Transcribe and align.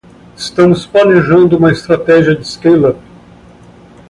Estamos 0.35 0.83
planejando 0.87 1.57
uma 1.59 1.71
estratégia 1.71 2.33
de 2.35 2.43
scale-up. 2.43 2.97